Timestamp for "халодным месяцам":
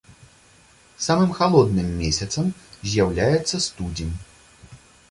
1.39-2.45